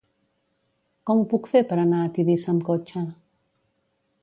[1.09, 3.07] Com ho puc fer per anar a Tivissa amb cotxe?